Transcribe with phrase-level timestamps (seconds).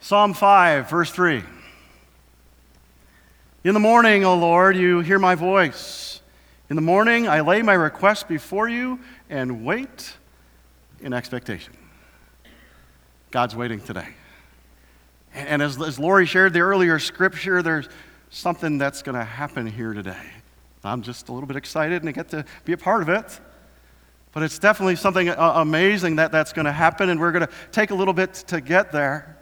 [0.00, 1.42] Psalm 5, verse 3.
[3.64, 6.20] In the morning, O Lord, you hear my voice.
[6.70, 10.14] In the morning, I lay my request before you and wait
[11.00, 11.76] in expectation.
[13.30, 14.08] God's waiting today.
[15.34, 17.88] And as, as Lori shared the earlier scripture, there's
[18.30, 20.30] something that's going to happen here today.
[20.84, 23.40] I'm just a little bit excited and I get to be a part of it.
[24.32, 27.52] But it's definitely something uh, amazing that that's going to happen, and we're going to
[27.72, 29.35] take a little bit to get there.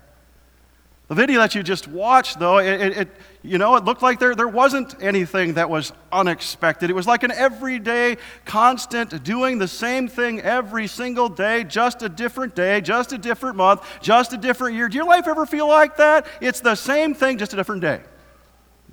[1.08, 3.08] The video that you just watched, though, it, it,
[3.42, 6.88] you know, it looked like there, there wasn't anything that was unexpected.
[6.88, 12.08] It was like an everyday, constant, doing the same thing every single day, just a
[12.08, 14.88] different day, just a different month, just a different year.
[14.88, 16.26] Do your life ever feel like that?
[16.40, 18.00] It's the same thing, just a different day.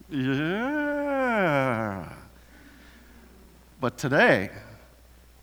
[0.10, 2.10] Yeah.
[3.80, 4.50] But today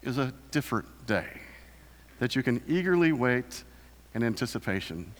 [0.02, 1.28] is a different day
[2.18, 3.64] that you can eagerly wait
[4.14, 5.10] in anticipation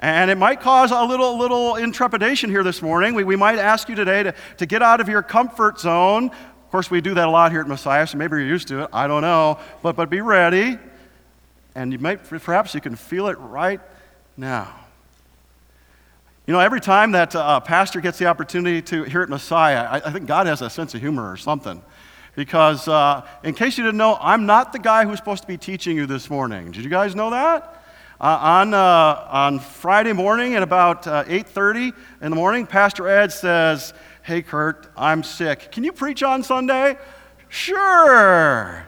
[0.00, 3.14] and it might cause a little, little intrepidation here this morning.
[3.14, 6.26] We, we might ask you today to, to get out of your comfort zone.
[6.26, 8.84] Of course, we do that a lot here at Messiah, so maybe you're used to
[8.84, 8.90] it.
[8.92, 9.58] I don't know.
[9.82, 10.78] But, but be ready.
[11.74, 13.80] And you might, perhaps you can feel it right
[14.36, 14.72] now.
[16.46, 19.96] You know, every time that a pastor gets the opportunity to hear at Messiah, I,
[19.96, 21.82] I think God has a sense of humor or something.
[22.36, 25.58] Because, uh, in case you didn't know, I'm not the guy who's supposed to be
[25.58, 26.70] teaching you this morning.
[26.70, 27.77] Did you guys know that?
[28.20, 33.30] Uh, on, uh, on Friday morning at about uh, 8.30 in the morning, Pastor Ed
[33.30, 33.94] says,
[34.24, 35.70] hey, Kurt, I'm sick.
[35.70, 36.98] Can you preach on Sunday?
[37.48, 38.84] Sure.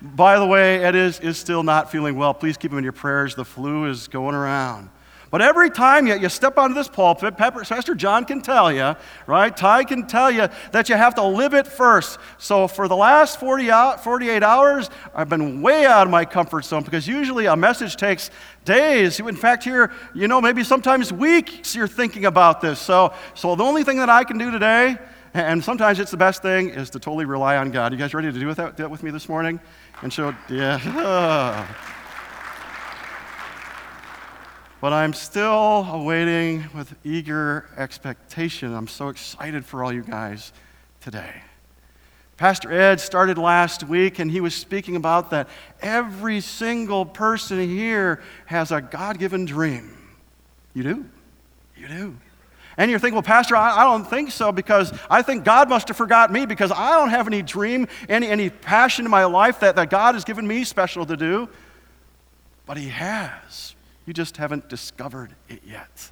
[0.00, 2.32] By the way, Ed is, is still not feeling well.
[2.32, 3.34] Please keep him in your prayers.
[3.34, 4.90] The flu is going around.
[5.30, 8.94] But every time you, you step onto this pulpit, Pastor John can tell you,
[9.26, 9.54] right?
[9.54, 12.18] Ty can tell you that you have to live it first.
[12.38, 16.64] So for the last 40 out, 48 hours, I've been way out of my comfort
[16.64, 18.30] zone because usually a message takes
[18.64, 19.20] days.
[19.20, 22.78] In fact, here, you know, maybe sometimes weeks you're thinking about this.
[22.78, 24.96] So, so the only thing that I can do today,
[25.34, 27.92] and sometimes it's the best thing, is to totally rely on God.
[27.92, 29.60] You guys ready to do that, that with me this morning?
[30.00, 31.66] And so, yeah.
[34.80, 38.72] But I'm still awaiting with eager expectation.
[38.72, 40.52] I'm so excited for all you guys
[41.00, 41.42] today.
[42.36, 45.48] Pastor Ed started last week and he was speaking about that
[45.82, 49.98] every single person here has a God given dream.
[50.74, 51.04] You do?
[51.76, 52.16] You do.
[52.76, 55.88] And you're thinking, well, Pastor, I, I, don't think so because I think God must
[55.88, 59.58] have forgot me because I don't have any dream, any, any passion in my life
[59.58, 61.48] that, that God has given me special to do.
[62.64, 63.74] But He has.
[64.08, 66.10] You just haven't discovered it yet.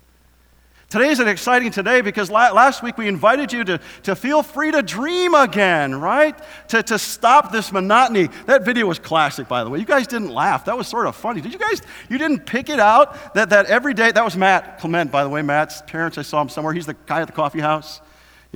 [0.91, 4.71] Today is an exciting today because last week we invited you to, to feel free
[4.71, 6.39] to dream again, right?
[6.69, 8.29] To, to stop this monotony.
[8.45, 9.79] That video was classic, by the way.
[9.79, 10.67] You guys didn't laugh.
[10.67, 11.41] That was sort of funny.
[11.41, 11.81] Did you guys,
[12.11, 15.31] you didn't pick it out that, that every day, that was Matt Clement, by the
[15.31, 15.41] way.
[15.41, 16.75] Matt's parents, I saw him somewhere.
[16.75, 18.03] He's the guy at the coffee house.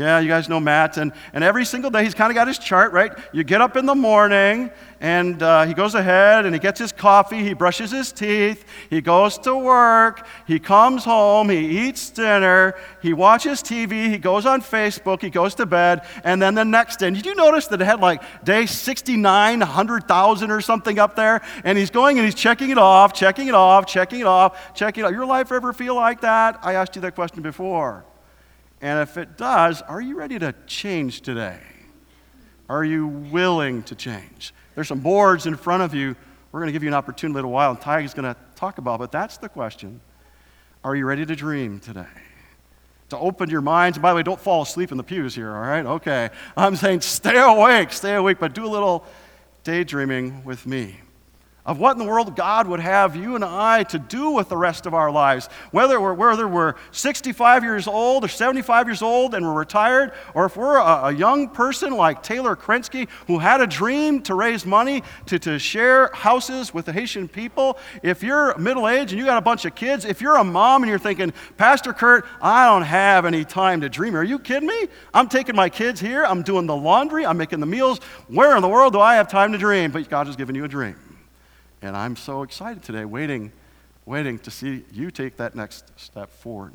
[0.00, 0.96] Yeah, you guys know Matt.
[0.96, 3.12] And, and every single day, he's kind of got his chart, right?
[3.34, 6.90] You get up in the morning, and uh, he goes ahead and he gets his
[6.90, 12.76] coffee, he brushes his teeth, he goes to work, he comes home, he eats dinner,
[13.02, 16.98] he watches TV, he goes on Facebook, he goes to bed, and then the next
[16.98, 21.42] day, did you notice that it had like day 69, 100,000 or something up there?
[21.62, 25.04] And he's going and he's checking it off, checking it off, checking it off, checking
[25.04, 25.12] it off.
[25.12, 26.58] Your life ever feel like that?
[26.62, 28.06] I asked you that question before.
[28.80, 31.58] And if it does, are you ready to change today?
[32.68, 34.54] Are you willing to change?
[34.74, 36.16] There's some boards in front of you.
[36.52, 38.32] We're going to give you an opportunity in a little while, and Ty is going
[38.32, 40.00] to talk about, but that's the question.
[40.82, 42.06] Are you ready to dream today?
[43.10, 43.98] To open your minds.
[43.98, 45.84] And by the way, don't fall asleep in the pews here, all right?
[45.84, 46.30] Okay.
[46.56, 49.04] I'm saying stay awake, stay awake, but do a little
[49.64, 51.00] daydreaming with me
[51.66, 54.56] of what in the world God would have you and I to do with the
[54.56, 55.48] rest of our lives.
[55.70, 60.46] Whether we're, whether we're 65 years old or 75 years old and we're retired, or
[60.46, 64.64] if we're a, a young person like Taylor Krensky who had a dream to raise
[64.64, 69.26] money to, to share houses with the Haitian people, if you're middle aged and you
[69.26, 72.66] got a bunch of kids, if you're a mom and you're thinking, Pastor Kurt, I
[72.66, 74.16] don't have any time to dream.
[74.16, 74.88] Are you kidding me?
[75.12, 77.98] I'm taking my kids here, I'm doing the laundry, I'm making the meals.
[78.28, 79.90] Where in the world do I have time to dream?
[79.90, 81.09] But God has given you a dream.
[81.82, 83.52] And I'm so excited today, waiting,
[84.04, 86.74] waiting to see you take that next step forward.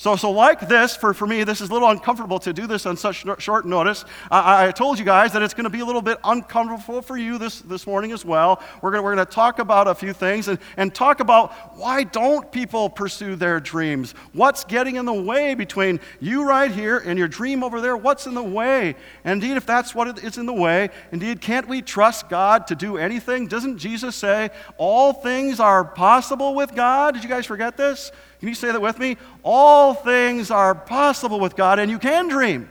[0.00, 2.86] So, so like this, for, for me, this is a little uncomfortable to do this
[2.86, 4.04] on such short notice.
[4.30, 7.16] I, I told you guys that it's going to be a little bit uncomfortable for
[7.16, 8.62] you this, this morning as well.
[8.80, 12.52] We're going we're to talk about a few things and, and talk about why don't
[12.52, 14.12] people pursue their dreams?
[14.34, 17.96] What's getting in the way between you right here and your dream over there?
[17.96, 18.94] What's in the way?
[19.24, 22.98] Indeed, if that's what is in the way, indeed, can't we trust God to do
[22.98, 23.48] anything?
[23.48, 27.14] Doesn't Jesus say all things are possible with God?
[27.14, 28.12] Did you guys forget this?
[28.40, 29.16] Can you say that with me?
[29.42, 32.68] All things are possible with God, and you can dream.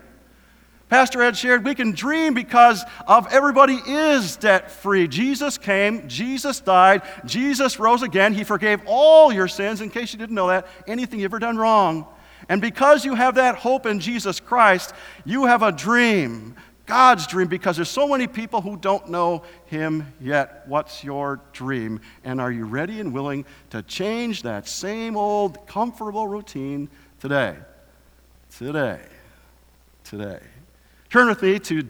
[0.90, 5.10] Pastor Ed shared, we can dream because of everybody is debt free.
[5.10, 8.34] Jesus came, Jesus died, Jesus rose again.
[8.34, 11.58] He forgave all your sins, in case you didn't know that, anything you've ever done
[11.58, 12.08] wrong.
[12.48, 14.94] And because you have that hope in Jesus Christ,
[15.26, 16.56] you have a dream.
[16.88, 20.64] God's dream because there's so many people who don't know Him yet.
[20.68, 22.00] What's your dream?
[22.24, 26.90] And are you ready and willing to change that same old comfortable routine
[27.20, 27.58] today?
[28.58, 29.02] Today.
[30.06, 30.40] Today.
[31.10, 31.88] Turn with me to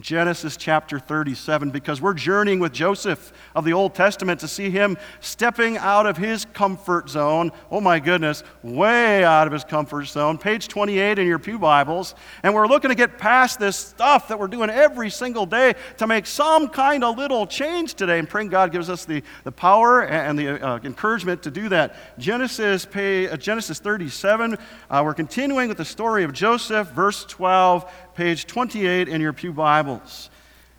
[0.00, 4.98] Genesis chapter 37 because we're journeying with Joseph of the Old Testament to see him
[5.20, 7.52] stepping out of his comfort zone.
[7.70, 10.38] Oh my goodness, way out of his comfort zone.
[10.38, 12.14] Page 28 in your Pew Bibles.
[12.42, 16.06] And we're looking to get past this stuff that we're doing every single day to
[16.06, 18.18] make some kind of little change today.
[18.18, 21.94] And praying God gives us the, the power and the uh, encouragement to do that.
[22.18, 24.56] Genesis, pay, uh, Genesis 37,
[24.88, 29.52] uh, we're continuing with the story of Joseph, verse 12 page 28 in your Pew
[29.52, 30.30] Bibles.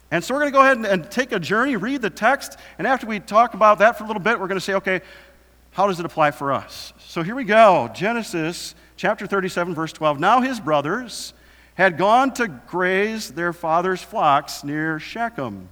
[0.10, 2.58] And so we're going to go ahead and, and, take a journey, read the text,
[2.78, 5.02] and after we talk about that for a little bit, we're going to say, okay,
[5.78, 6.92] how does it apply for us?
[6.98, 10.20] So here we go Genesis chapter 37, verse 12.
[10.20, 11.36] Now his brothers
[11.76, 15.70] had gone to graze their father's flocks near Shechem.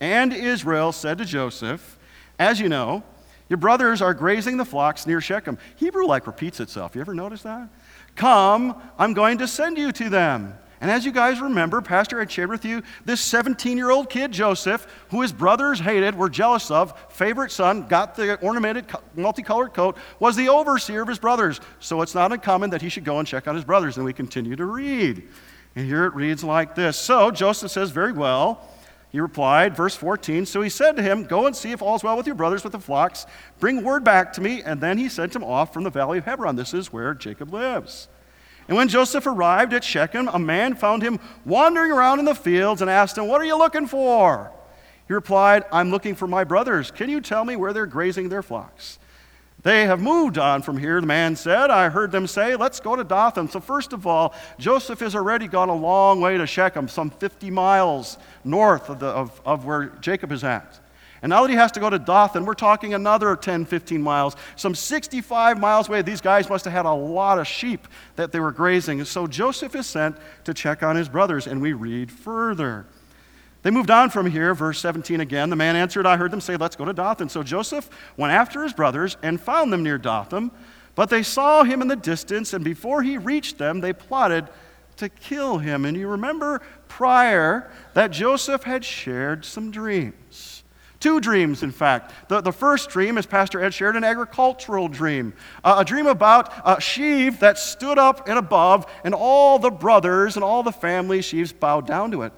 [0.00, 1.98] And Israel said to Joseph,
[2.38, 3.02] As you know,
[3.50, 5.58] your brothers are grazing the flocks near Shechem.
[5.76, 6.94] Hebrew like repeats itself.
[6.94, 7.68] You ever notice that?
[8.16, 10.54] Come, I'm going to send you to them.
[10.80, 14.32] And as you guys remember, Pastor had shared with you this 17 year old kid,
[14.32, 19.96] Joseph, who his brothers hated, were jealous of, favorite son, got the ornamented, multicolored coat,
[20.18, 21.60] was the overseer of his brothers.
[21.80, 23.96] So it's not uncommon that he should go and check on his brothers.
[23.96, 25.28] And we continue to read.
[25.76, 28.66] And here it reads like this So Joseph says, Very well.
[29.10, 32.16] He replied, verse 14, So he said to him, Go and see if all's well
[32.16, 33.26] with your brothers with the flocks.
[33.58, 34.62] Bring word back to me.
[34.62, 36.56] And then he sent him off from the valley of Hebron.
[36.56, 38.08] This is where Jacob lives.
[38.70, 42.80] And when Joseph arrived at Shechem, a man found him wandering around in the fields
[42.80, 44.52] and asked him, What are you looking for?
[45.08, 46.92] He replied, I'm looking for my brothers.
[46.92, 49.00] Can you tell me where they're grazing their flocks?
[49.64, 51.68] They have moved on from here, the man said.
[51.68, 53.48] I heard them say, Let's go to Dothan.
[53.48, 57.50] So, first of all, Joseph has already gone a long way to Shechem, some 50
[57.50, 60.78] miles north of, the, of, of where Jacob is at.
[61.22, 64.36] And now that he has to go to Dothan, we're talking another 10, 15 miles,
[64.56, 66.00] some 65 miles away.
[66.02, 67.86] These guys must have had a lot of sheep
[68.16, 69.04] that they were grazing.
[69.04, 72.86] So Joseph is sent to check on his brothers, and we read further.
[73.62, 75.50] They moved on from here, verse 17 again.
[75.50, 77.28] The man answered, I heard them say, Let's go to Dothan.
[77.28, 80.50] So Joseph went after his brothers and found them near Dothan.
[80.94, 84.48] But they saw him in the distance, and before he reached them, they plotted
[84.96, 85.84] to kill him.
[85.84, 90.49] And you remember prior that Joseph had shared some dreams.
[91.00, 92.12] Two dreams, in fact.
[92.28, 95.32] The, the first dream, as Pastor Ed shared, an agricultural dream.
[95.64, 100.36] Uh, a dream about a sheaf that stood up and above, and all the brothers
[100.36, 102.34] and all the family sheaves bowed down to it.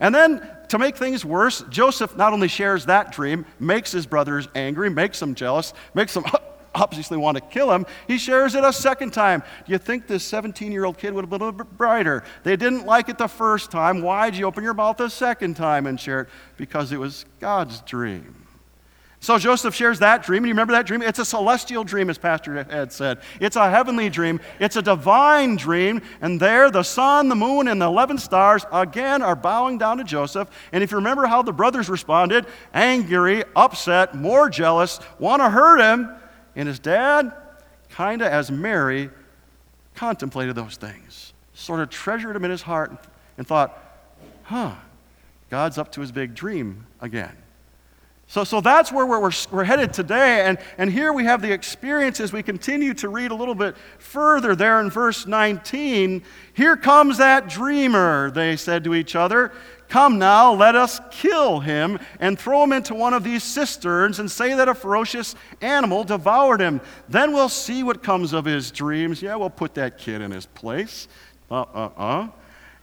[0.00, 4.48] And then, to make things worse, Joseph not only shares that dream, makes his brothers
[4.54, 6.24] angry, makes them jealous, makes them
[6.74, 7.86] obviously want to kill him.
[8.06, 9.42] He shares it a second time.
[9.66, 12.24] Do you think this 17 year old kid would have been a little bit brighter?
[12.44, 14.02] They didn't like it the first time.
[14.02, 16.28] Why'd you open your mouth the second time and share it?
[16.56, 18.48] Because it was God's dream.
[19.20, 20.44] So Joseph shares that dream.
[20.44, 21.02] And you remember that dream?
[21.02, 23.20] It's a celestial dream, as Pastor Ed said.
[23.40, 24.40] It's a heavenly dream.
[24.60, 26.02] It's a divine dream.
[26.20, 30.04] And there, the sun, the moon, and the 11 stars again are bowing down to
[30.04, 30.48] Joseph.
[30.72, 35.80] And if you remember how the brothers responded angry, upset, more jealous, want to hurt
[35.80, 36.14] him.
[36.58, 37.32] And his dad,
[37.88, 39.10] kind of as Mary,
[39.94, 43.06] contemplated those things, sort of treasured them in his heart
[43.38, 43.78] and thought,
[44.42, 44.74] huh,
[45.50, 47.36] God's up to his big dream again.
[48.26, 50.44] So, so that's where we're, we're, headed today.
[50.46, 53.76] And, and here we have the experience as we continue to read a little bit
[53.98, 56.22] further there in verse 19.
[56.54, 59.52] Here comes that dreamer, they said to each other.
[59.88, 64.30] Come now, let us kill him and throw him into one of these cisterns and
[64.30, 66.80] say that a ferocious animal devoured him.
[67.08, 69.22] Then we'll see what comes of his dreams.
[69.22, 71.08] Yeah, we'll put that kid in his place.
[71.50, 72.28] Uh uh uh.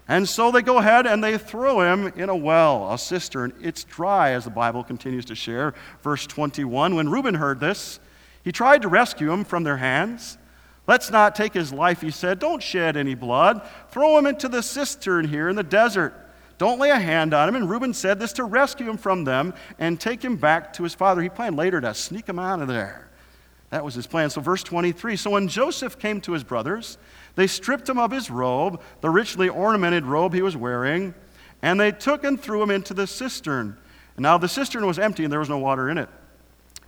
[0.08, 3.54] And so they go ahead and they throw him in a well, a cistern.
[3.62, 5.74] It's dry, as the Bible continues to share.
[6.04, 8.00] Verse 21 When Reuben heard this,
[8.44, 10.38] he tried to rescue him from their hands.
[10.88, 12.38] Let's not take his life, he said.
[12.38, 13.68] Don't shed any blood.
[13.90, 16.14] Throw him into the cistern here in the desert.
[16.58, 17.56] Don't lay a hand on him.
[17.56, 20.96] And Reuben said this to rescue him from them and take him back to his
[20.96, 21.22] father.
[21.22, 23.10] He planned later to sneak him out of there.
[23.72, 24.30] That was his plan.
[24.30, 26.98] So, verse 23 So when Joseph came to his brothers,
[27.36, 31.14] they stripped him of his robe, the richly ornamented robe he was wearing,
[31.62, 33.78] and they took and threw him into the cistern.
[34.16, 36.10] And now the cistern was empty and there was no water in it.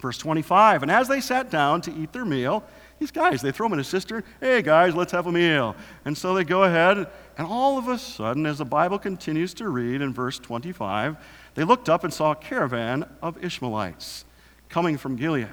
[0.01, 2.63] Verse 25 And as they sat down to eat their meal,
[2.99, 4.23] these guys, they throw them in a cistern.
[4.39, 5.75] Hey, guys, let's have a meal.
[6.05, 9.69] And so they go ahead, and all of a sudden, as the Bible continues to
[9.69, 11.17] read in verse 25,
[11.53, 14.25] they looked up and saw a caravan of Ishmaelites
[14.69, 15.47] coming from Gilead.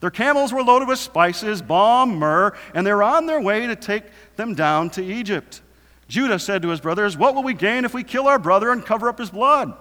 [0.00, 3.76] Their camels were loaded with spices, balm, myrrh, and they were on their way to
[3.76, 4.04] take
[4.36, 5.62] them down to Egypt.
[6.08, 8.84] Judah said to his brothers, What will we gain if we kill our brother and
[8.84, 9.76] cover up his blood?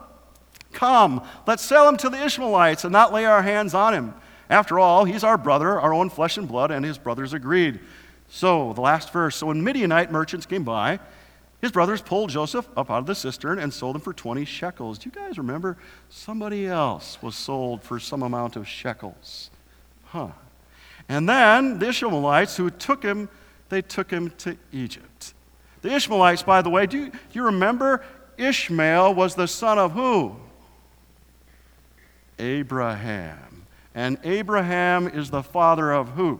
[0.74, 4.14] Come, let's sell him to the Ishmaelites and not lay our hands on him.
[4.50, 7.80] After all, he's our brother, our own flesh and blood, and his brothers agreed.
[8.30, 9.38] So, the last verse.
[9.38, 11.00] So, when Midianite merchants came by,
[11.62, 15.00] his brothers pulled Joseph up out of the cistern and sold him for 20 shekels.
[15.00, 15.78] Do you guys remember?
[16.10, 19.50] Somebody else was sold for some amount of shekels.
[20.06, 20.30] Huh.
[21.10, 23.30] And then the Ishmaelites who took him,
[23.70, 25.34] they took him to Egypt.
[25.82, 28.04] The Ishmaelites, by the way, do you, do you remember
[28.38, 30.36] Ishmael was the son of who?
[32.38, 33.47] Abraham.
[33.98, 36.40] And Abraham is the father of who?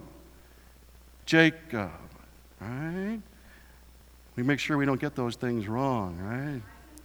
[1.26, 1.90] Jacob.
[2.62, 3.20] Right?
[4.36, 6.62] We make sure we don't get those things wrong, right?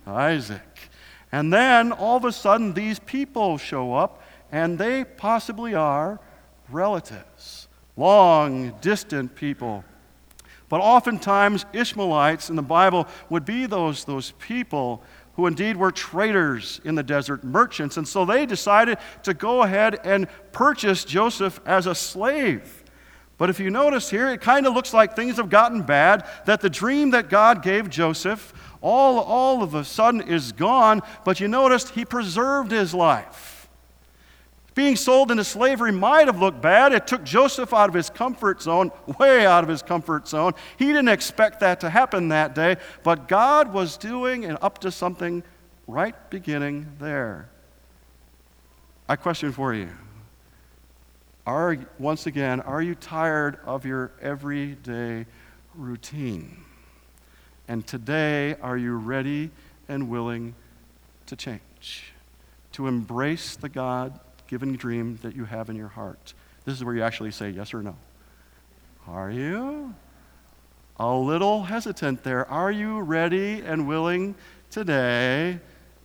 [0.07, 0.91] Isaac.
[1.33, 6.21] And then all of a sudden, these people show up, and they possibly are
[6.69, 9.85] relatives, long, distant people.
[10.69, 15.03] But oftentimes, Ishmaelites in the Bible would be those, those people
[15.35, 17.97] who indeed were traders in the desert, merchants.
[17.97, 22.85] And so they decided to go ahead and purchase Joseph as a slave.
[23.39, 26.61] But if you notice here, it kind of looks like things have gotten bad, that
[26.61, 31.03] the dream that God gave Joseph all, all of a sudden is gone.
[31.25, 33.52] But you noticed he preserved his life.
[34.75, 36.93] Being sold into slavery might have looked bad.
[36.93, 40.55] It took Joseph out of his comfort zone, way out of his comfort zone.
[40.79, 44.91] He didn't expect that to happen that day, but God was doing and up to
[44.91, 45.43] something
[45.87, 47.51] right beginning there.
[49.09, 49.91] I question for you.
[51.47, 55.27] Are, once again, are you tired of your everyday
[55.75, 56.65] routine?
[57.69, 59.51] And today, are you ready
[59.89, 60.55] and willing
[61.27, 62.13] to change?
[62.73, 64.19] To embrace the God
[64.53, 66.35] given dream that you have in your heart?
[66.67, 67.97] This is where you actually say yes or no.
[69.09, 69.95] Are you?
[70.99, 72.47] A little hesitant there.
[72.51, 74.35] Are you ready and willing
[74.71, 75.59] today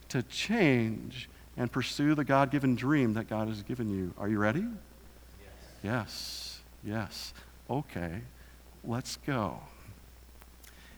[0.08, 1.28] to change
[1.58, 4.14] and pursue the God given dream that God has given you?
[4.18, 4.64] Are you ready?
[4.64, 5.82] Yes.
[5.84, 6.60] Yes.
[6.86, 7.34] Yes.
[7.70, 8.22] Okay.
[8.86, 9.60] Let's go.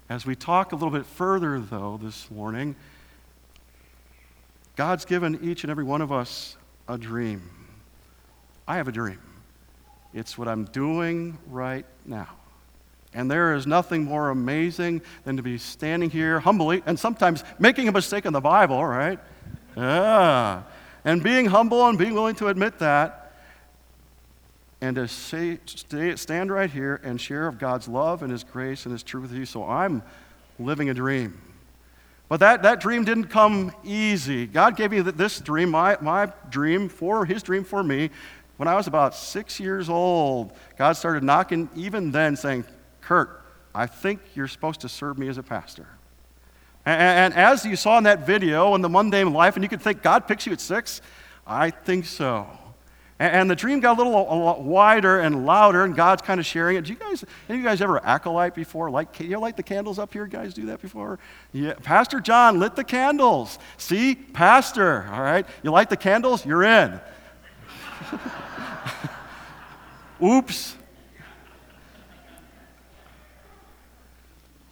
[0.07, 2.75] As we talk a little bit further, though, this morning,
[4.75, 6.55] God's given each and every one of us
[6.89, 7.49] a dream.
[8.67, 9.19] I have a dream.
[10.13, 12.27] It's what I'm doing right now.
[13.13, 17.87] And there is nothing more amazing than to be standing here humbly and sometimes making
[17.87, 19.19] a mistake in the Bible, right?
[19.77, 20.63] Yeah.
[21.05, 23.33] And being humble and being willing to admit that
[24.81, 28.85] and to say, stay, stand right here and share of God's love and His grace
[28.85, 29.45] and His truth with you.
[29.45, 30.03] So I'm
[30.59, 31.39] living a dream.
[32.29, 34.45] But that, that dream didn't come easy.
[34.45, 38.11] God gave me this dream, my, my dream, for his dream for me.
[38.57, 42.65] When I was about six years old, God started knocking, even then, saying,
[43.01, 43.41] Kurt,
[43.73, 45.87] I think you're supposed to serve me as a pastor.
[46.85, 49.81] And, and as you saw in that video in the mundane life, and you could
[49.81, 51.01] think, God picks you at six,
[51.47, 52.47] I think so.
[53.19, 56.85] And the dream got a little wider and louder, and God's kind of sharing it.
[56.85, 58.89] Do you guys, any of you guys ever acolyte before?
[58.89, 60.25] Like, you light the candles up here?
[60.25, 61.19] Guys do that before?
[61.51, 61.73] Yeah.
[61.83, 63.59] Pastor John lit the candles.
[63.77, 65.45] See, Pastor, all right?
[65.63, 67.01] You light the candles, you're in.
[70.23, 70.75] Oops.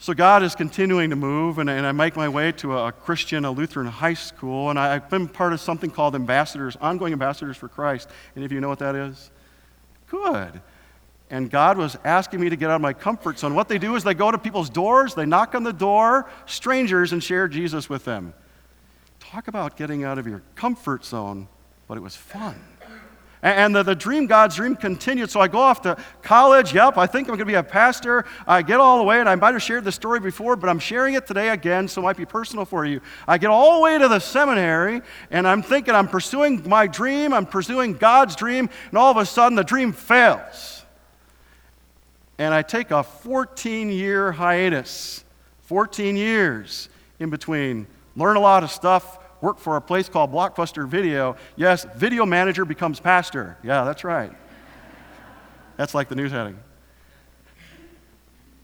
[0.07, 2.91] So God is continuing to move, and, and I make my way to a, a
[2.93, 7.11] Christian, a Lutheran high school, and I, have been part of something called Ambassadors, Ongoing
[7.11, 8.07] Ambassadors for Christ.
[8.33, 9.31] Any of you know what that is?
[10.09, 10.61] Good.
[11.29, 13.53] And God was asking me to get out of my comfort zone.
[13.53, 17.11] What they do is they go to people's doors, they knock on the door, strangers,
[17.11, 18.33] and share Jesus with them.
[19.19, 21.49] Talk about getting out of your comfort zone,
[21.89, 22.55] but it was fun.
[23.48, 25.30] And the, the dream, God's dream continued.
[25.30, 26.74] So I go off to college.
[26.74, 28.25] Yep, I think I'm going to be a pastor.
[28.46, 30.80] I get all the way, and I might have shared this story before, but I'm
[30.80, 33.00] sharing it today again, so it might be personal for you.
[33.27, 35.01] I get all the way to the seminary,
[35.32, 39.25] and I'm thinking I'm pursuing my dream, I'm pursuing God's dream, and all of a
[39.25, 40.84] sudden the dream fails.
[42.38, 45.24] and I take a 14 year hiatus.
[45.68, 46.88] 14 years
[47.20, 47.88] in between.
[48.16, 51.36] Learn a lot of stuff, work for a place called Blockbuster Video.
[51.56, 53.58] Yes, video manager becomes pastor.
[53.63, 54.32] Yeah, that's right.
[55.77, 56.60] That's like the news heading.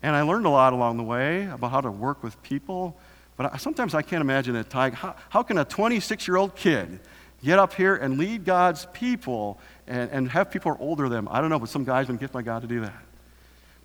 [0.02, 2.98] And I learned a lot along the way about how to work with people.
[3.38, 4.90] But I, sometimes I can't imagine it, Ty.
[4.92, 7.00] How, how can a 26 year old kid
[7.44, 11.28] get up here and lead God's people and, and have people are older than them?
[11.32, 13.04] I don't know, but some guy's been gifted by God to do that.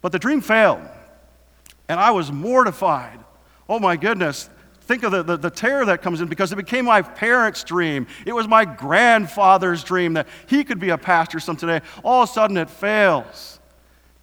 [0.01, 0.81] But the dream failed.
[1.89, 3.21] And I was mortified.
[3.69, 4.51] Oh my goodness.
[4.89, 8.07] Think of the, the, the, terror that comes in because it became my parents' dream.
[8.25, 11.83] It was my grandfather's dream that he could be a pastor someday.
[12.03, 13.61] All of a sudden it fails.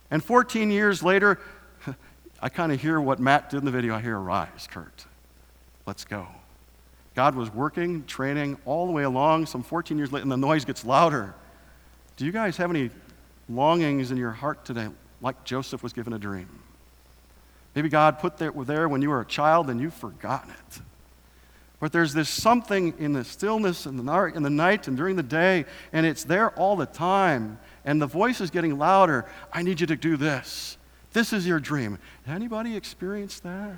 [0.09, 1.39] And 14 years later,
[2.41, 3.93] I kind of hear what Matt did in the video.
[3.93, 5.05] I hear, Rise, Kurt.
[5.85, 6.25] Let's go.
[7.13, 9.45] God was working, training all the way along.
[9.45, 11.35] Some 14 years later, and the noise gets louder.
[12.17, 12.89] Do you guys have any
[13.47, 14.87] longings in your heart today,
[15.21, 16.49] like Joseph was given a dream?
[17.75, 20.81] Maybe God put that there when you were a child and you've forgotten it.
[21.79, 25.23] But there's this something in the stillness in the, in the night and during the
[25.23, 27.59] day, and it's there all the time.
[27.83, 29.25] And the voice is getting louder.
[29.51, 30.77] I need you to do this.
[31.11, 31.99] This is your dream.
[32.27, 33.73] Anybody experienced that?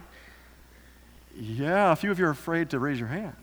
[1.36, 3.36] Yeah, a few of you are afraid to raise your hand.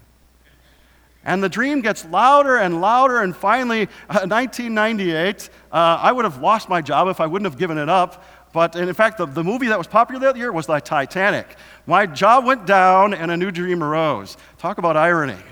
[1.25, 6.43] And the dream gets louder and louder, and finally, uh, 1998, uh, I would have
[6.43, 8.25] lost my job if I wouldn't have given it up.
[8.55, 11.57] But in fact, the, the movie that was popular that year was the Titanic.
[11.87, 14.37] My job went down and a new dream arose.
[14.59, 15.43] Talk about irony.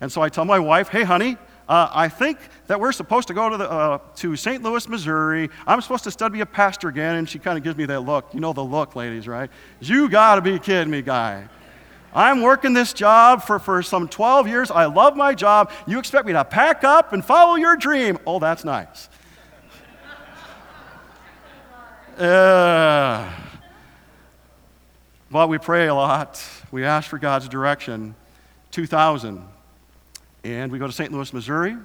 [0.00, 1.36] And so I tell my wife, hey, honey,
[1.68, 4.60] uh, I think that we're supposed to go to, the, uh, to St.
[4.60, 5.48] Louis, Missouri.
[5.68, 7.14] I'm supposed to study a pastor again.
[7.14, 8.34] And she kind of gives me that look.
[8.34, 9.48] You know the look, ladies, right?
[9.80, 11.48] You got to be kidding me, guy.
[12.12, 14.72] I'm working this job for, for some 12 years.
[14.72, 15.70] I love my job.
[15.86, 18.18] You expect me to pack up and follow your dream.
[18.26, 19.08] Oh, that's nice.
[22.16, 23.30] Uh,
[25.30, 26.42] but we pray a lot.
[26.70, 28.14] We ask for God's direction.
[28.70, 29.42] 2000.
[30.42, 31.12] And we go to St.
[31.12, 31.76] Louis, Missouri.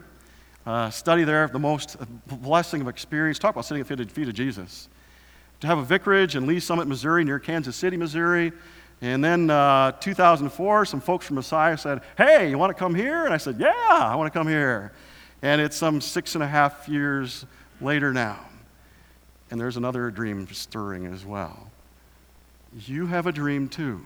[0.65, 1.97] Uh, study there, the most
[2.27, 3.39] blessing of experience.
[3.39, 4.87] Talk about sitting at the feet of Jesus.
[5.59, 8.53] To have a vicarage in Lee's Summit, Missouri, near Kansas City, Missouri.
[9.01, 13.25] And then uh, 2004, some folks from Messiah said, Hey, you want to come here?
[13.25, 14.93] And I said, Yeah, I want to come here.
[15.41, 17.45] And it's some six and a half years
[17.81, 18.39] later now.
[19.51, 21.69] And there's another dream stirring as well.
[22.87, 24.01] You have a dream too.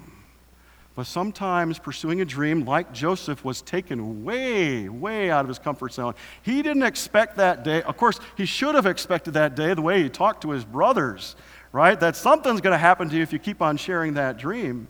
[0.95, 5.93] But sometimes pursuing a dream, like Joseph, was taken way, way out of his comfort
[5.93, 6.15] zone.
[6.41, 7.83] He didn't expect that day.
[7.83, 11.35] Of course, he should have expected that day the way he talked to his brothers,
[11.73, 11.99] right?
[11.99, 14.87] That something's going to happen to you if you keep on sharing that dream.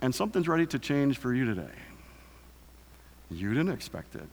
[0.00, 1.74] And something's ready to change for you today.
[3.30, 4.26] You didn't expect it.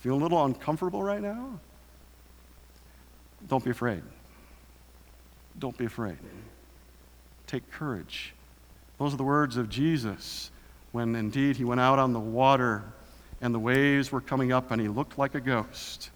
[0.00, 1.60] Feel a little uncomfortable right now?
[3.48, 4.02] Don't be afraid.
[5.58, 6.16] Don't be afraid.
[7.46, 8.34] Take courage.
[8.98, 10.50] Those are the words of Jesus
[10.92, 12.84] when indeed he went out on the water
[13.40, 16.10] and the waves were coming up and he looked like a ghost.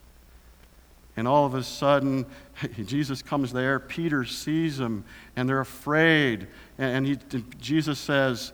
[1.17, 2.25] And all of a sudden,
[2.85, 3.81] Jesus comes there.
[3.81, 6.47] Peter sees him, and they're afraid.
[6.79, 7.19] And he,
[7.61, 8.53] Jesus says,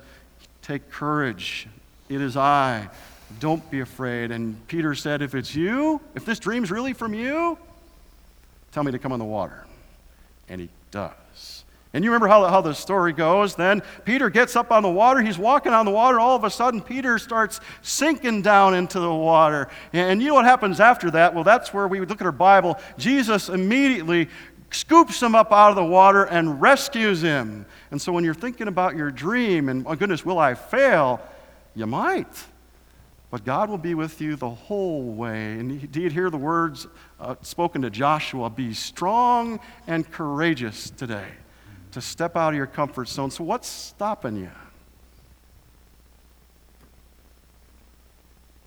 [0.63, 1.69] Take courage.
[2.09, 2.89] It is I.
[3.39, 4.31] Don't be afraid.
[4.31, 7.59] And Peter said, If it's you, if this dream's really from you,
[8.75, 9.65] Tell me to come on the water.
[10.49, 11.65] And he does.
[11.93, 13.55] And you remember how, how the story goes.
[13.55, 15.23] Then Peter gets up on the water.
[15.23, 16.19] He's walking on the water.
[16.19, 19.69] All of a sudden, Peter starts sinking down into the water.
[19.93, 21.33] And you know what happens after that?
[21.33, 22.77] Well, that's where we look at our Bible.
[22.99, 24.29] Jesus immediately
[24.73, 27.67] scoops him up out of the water and rescues him.
[27.93, 31.21] And so when you're thinking about your dream and, oh goodness, will I fail?
[31.77, 32.45] You might.
[33.35, 35.55] But God will be with you the whole way.
[35.55, 36.87] And indeed, hear the words
[37.19, 41.27] uh, spoken to Joshua be strong and courageous today
[41.91, 43.33] to step out of your comfort zone.
[43.33, 44.53] So, what's stopping you?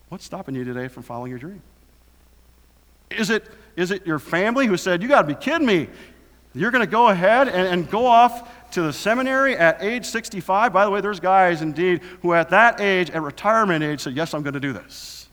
[0.09, 1.61] What's stopping you today from following your dream?
[3.09, 3.45] Is it,
[3.77, 5.87] is it your family who said, You got to be kidding me?
[6.53, 10.73] You're going to go ahead and, and go off to the seminary at age 65.
[10.73, 14.33] By the way, there's guys indeed who at that age, at retirement age, said, Yes,
[14.33, 15.27] I'm going to do this.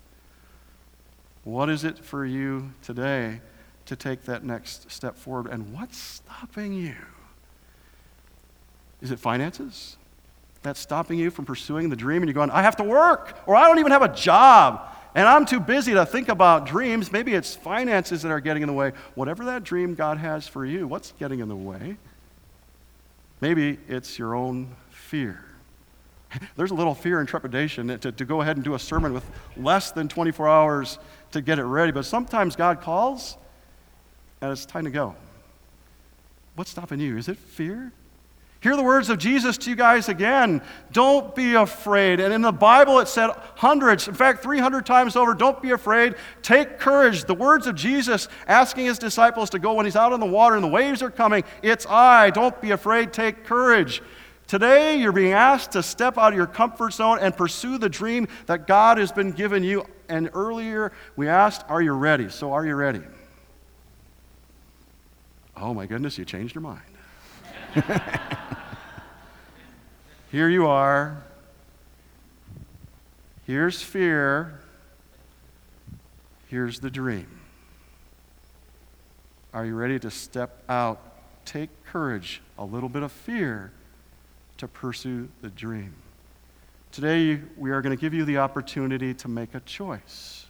[1.44, 3.40] What is it for you today
[3.86, 5.50] to take that next step forward?
[5.50, 6.94] And what's stopping you?
[9.02, 9.96] Is it finances?
[10.62, 13.54] That's stopping you from pursuing the dream, and you're going, I have to work, or
[13.54, 14.90] I don't even have a job.
[15.14, 17.12] And I'm too busy to think about dreams.
[17.12, 18.92] Maybe it's finances that are getting in the way.
[19.14, 21.98] Whatever that dream God has for you, what's getting in the way?
[23.40, 25.44] Maybe it's your own fear.
[26.56, 29.24] There's a little fear and trepidation to, to go ahead and do a sermon with
[29.56, 30.98] less than 24 hours
[31.32, 31.92] to get it ready.
[31.92, 33.36] But sometimes God calls,
[34.40, 35.14] and it's time to go.
[36.54, 37.16] What's stopping you?
[37.16, 37.92] Is it fear?
[38.64, 40.62] Hear the words of Jesus to you guys again.
[40.90, 42.18] Don't be afraid.
[42.18, 46.14] And in the Bible, it said hundreds, in fact, 300 times over, don't be afraid.
[46.40, 47.26] Take courage.
[47.26, 50.54] The words of Jesus asking his disciples to go when he's out on the water
[50.54, 51.44] and the waves are coming.
[51.60, 52.30] It's I.
[52.30, 53.12] Don't be afraid.
[53.12, 54.00] Take courage.
[54.46, 58.28] Today, you're being asked to step out of your comfort zone and pursue the dream
[58.46, 59.84] that God has been given you.
[60.08, 62.30] And earlier, we asked, Are you ready?
[62.30, 63.02] So, are you ready?
[65.54, 66.93] Oh my goodness, you changed your mind.
[70.30, 71.24] Here you are.
[73.46, 74.60] Here's fear.
[76.48, 77.26] Here's the dream.
[79.52, 81.00] Are you ready to step out?
[81.44, 83.72] Take courage, a little bit of fear
[84.58, 85.94] to pursue the dream.
[86.92, 90.46] Today, we are going to give you the opportunity to make a choice.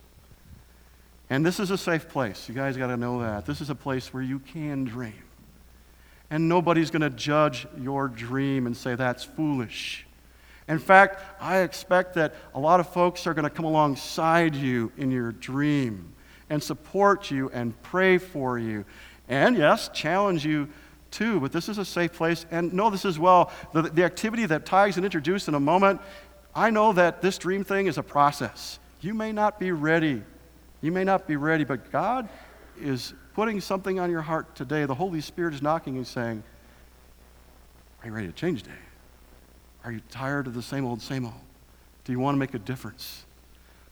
[1.31, 2.49] And this is a safe place.
[2.49, 3.47] You guys got to know that.
[3.47, 5.23] This is a place where you can dream.
[6.31, 10.07] And nobody's going to judge your dream and say that's foolish.
[10.67, 14.91] In fact, I expect that a lot of folks are going to come alongside you
[14.97, 16.15] in your dream
[16.49, 18.85] and support you and pray for you.
[19.29, 20.69] And yes, challenge you
[21.11, 22.47] too, but this is a safe place.
[22.51, 26.01] And know this as well the, the activity that Ty's to introduce in a moment,
[26.55, 28.79] I know that this dream thing is a process.
[29.01, 30.23] You may not be ready.
[30.81, 32.29] You may not be ready, but God
[32.81, 36.43] is putting something on your heart today, the Holy Spirit is knocking and saying,
[38.03, 38.75] Are you ready to change today?
[39.85, 41.35] Are you tired of the same old, same old?
[42.05, 43.25] Do you want to make a difference?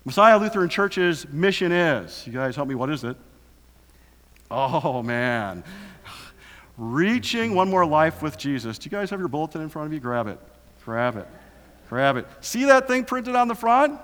[0.04, 3.16] Messiah Lutheran Church's mission is, you guys help me, what is it?
[4.50, 5.64] Oh, man.
[6.76, 8.78] Reaching one more life with Jesus.
[8.78, 10.00] Do you guys have your bulletin in front of you?
[10.00, 10.38] Grab it.
[10.84, 11.28] Grab it.
[11.88, 12.26] Grab it.
[12.40, 14.00] See that thing printed on the front?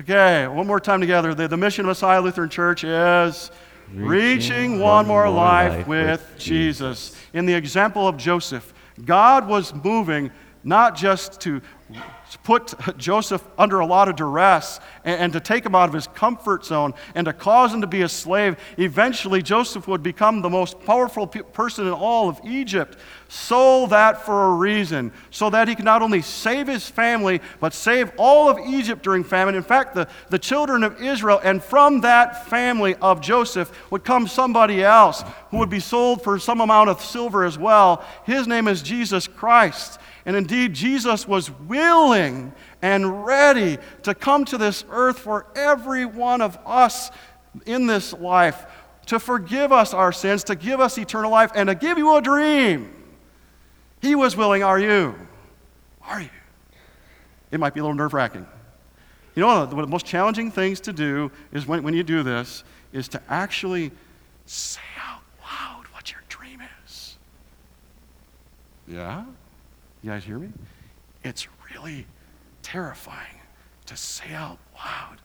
[0.00, 1.34] Okay, one more time together.
[1.34, 3.50] The, the mission of Messiah Lutheran Church is
[3.92, 7.16] reaching one more life with Jesus.
[7.32, 8.72] In the example of Joseph,
[9.04, 10.30] God was moving
[10.62, 11.60] not just to
[12.36, 16.06] put Joseph under a lot of duress and, and, to take him out of his
[16.08, 18.56] comfort zone and to cause him to be a slave.
[18.76, 22.98] Eventually, Joseph would become the most powerful pe- person in all of Egypt.
[23.28, 27.74] Sold that for a reason, so that he could not only save his family, but
[27.74, 29.54] save all of Egypt during famine.
[29.54, 34.26] In fact, the, the children of Israel, and from that family of Joseph would come
[34.26, 38.02] somebody else who would be sold for some amount of silver as well.
[38.24, 39.98] His name is Jesus Christ.
[40.28, 46.42] And indeed, Jesus was willing and ready to come to this earth for every one
[46.42, 47.10] of us
[47.64, 48.66] in this life,
[49.06, 52.20] to forgive us our sins, to give us eternal life, and to give you a
[52.20, 52.92] dream.
[54.02, 55.14] He was willing, are you?
[56.02, 56.28] Are you?
[57.50, 58.46] It might be a little nerve wracking.
[59.34, 62.22] You know, one of the most challenging things to do is when, when you do
[62.22, 63.92] this, is to actually
[64.44, 67.16] say out loud what your dream is.
[68.86, 69.24] Yeah?
[70.02, 70.48] You guys hear me?
[71.24, 72.06] It's really
[72.62, 73.40] terrifying
[73.86, 75.18] to say out loud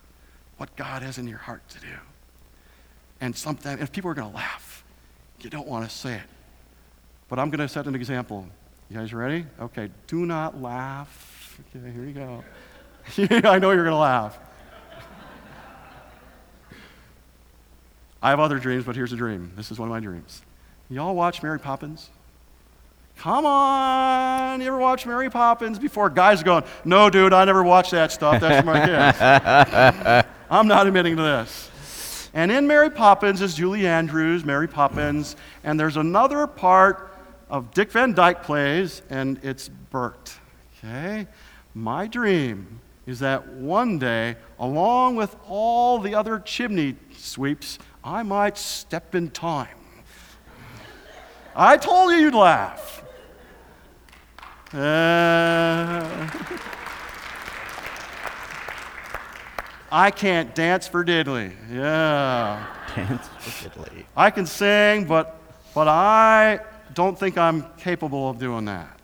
[0.58, 1.96] what God has in your heart to do.
[3.22, 4.84] And sometimes, if people are going to laugh,
[5.42, 6.24] you don't want to say it.
[7.30, 8.48] But I'm going to set an example.
[8.90, 9.46] You guys ready?
[9.60, 11.60] Okay, do not laugh.
[11.76, 12.44] Okay, here you go.
[13.50, 14.38] I know you're going to laugh.
[18.22, 19.52] I have other dreams, but here's a dream.
[19.56, 20.42] This is one of my dreams.
[20.90, 22.10] Y'all watch Mary Poppins?
[23.17, 24.62] Come on.
[24.62, 26.10] You ever watch Mary Poppins before?
[26.10, 28.41] Guys are going, no, dude, I never watched that stuff.
[28.41, 30.28] That's for my kids.
[30.49, 31.69] I'm not admitting to this.
[32.34, 37.15] And in Mary Poppins is Julie Andrews, Mary Poppins, and there's another part
[37.49, 40.34] of Dick Van Dyke plays, and it's Bert.
[40.78, 41.28] Okay?
[41.76, 48.58] My dream is that one day, along with all the other chimney sweeps, I might
[48.58, 49.78] step in time.
[51.56, 53.03] I told you you'd laugh.
[54.74, 56.28] Uh,
[59.92, 61.54] I can't dance for diddly.
[61.72, 62.66] Yeah.
[62.96, 64.06] Dance for diddly.
[64.18, 65.40] I can sing, but,
[65.76, 66.60] but I
[66.96, 69.00] don't think I'm capable of doing that.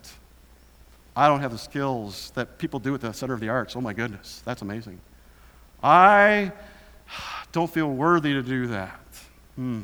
[1.15, 3.75] I don't have the skills that people do at the Center of the Arts.
[3.75, 4.99] Oh my goodness, that's amazing.
[5.83, 6.51] I
[7.51, 8.99] don't feel worthy to do that.
[9.55, 9.83] Hmm.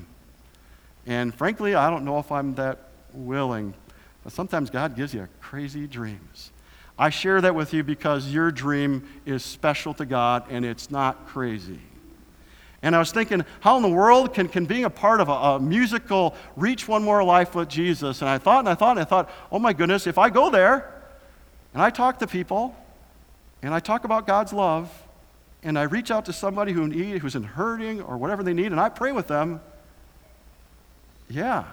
[1.06, 3.76] And frankly, I don't know if I'm that willing
[4.26, 6.52] but sometimes God gives you crazy dreams.
[6.98, 11.28] I share that with you because your dream is special to God and it's not
[11.28, 11.80] crazy.
[12.82, 15.32] And I was thinking, how in the world can, can being a part of a,
[15.32, 18.22] a, musical reach one more life with Jesus?
[18.22, 20.50] And I thought and I thought and I thought, oh my goodness, if I go
[20.50, 20.92] there
[21.74, 22.76] and I talk to people
[23.62, 24.92] and I talk about God's love
[25.62, 28.72] and I reach out to somebody who need, who's in hurting or whatever they need
[28.72, 29.62] and I pray with them,
[31.30, 31.66] Yeah,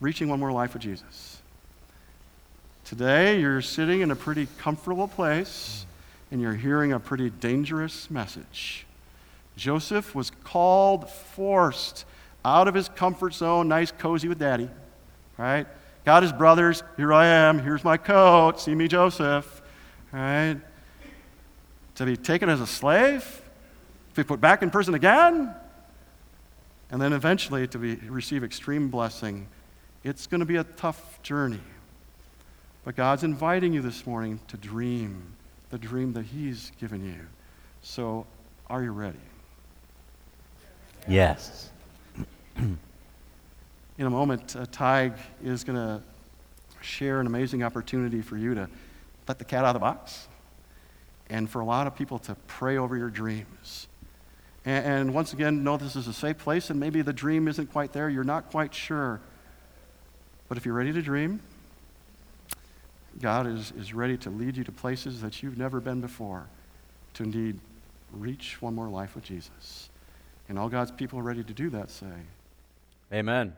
[0.00, 1.40] reaching one more life with Jesus.
[2.84, 5.86] Today, you're sitting in a pretty comfortable place
[6.30, 8.86] and you're hearing a pretty dangerous message.
[9.56, 12.04] Joseph was called, forced
[12.44, 14.68] out of his comfort zone, nice, cozy with daddy,
[15.36, 15.66] right?
[16.04, 19.62] Got his brothers, here I am, here's my coat, see me, Joseph,
[20.12, 20.56] right?
[21.96, 23.42] To be taken as a slave,
[24.14, 25.52] to be put back in prison again,
[26.90, 29.48] and then eventually to be, receive extreme blessing.
[30.06, 31.58] It's going to be a tough journey.
[32.84, 35.34] But God's inviting you this morning to dream
[35.70, 37.26] the dream that He's given you.
[37.82, 38.24] So,
[38.68, 39.18] are you ready?
[41.08, 41.70] Yes.
[42.56, 42.78] In
[43.98, 46.00] a moment, uh, Tig is going to
[46.80, 48.68] share an amazing opportunity for you to
[49.26, 50.28] let the cat out of the box
[51.28, 53.88] and for a lot of people to pray over your dreams.
[54.64, 57.72] And, and once again, know this is a safe place and maybe the dream isn't
[57.72, 58.08] quite there.
[58.08, 59.20] You're not quite sure.
[60.48, 61.40] But if you're ready to dream,
[63.20, 66.46] God is, is ready to lead you to places that you've never been before
[67.14, 67.58] to indeed
[68.12, 69.90] reach one more life with Jesus.
[70.48, 72.06] And all God's people are ready to do that say,
[73.12, 73.54] Amen.